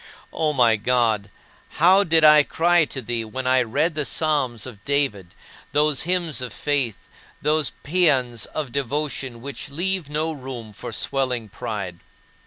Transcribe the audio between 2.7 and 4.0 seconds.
to thee when I read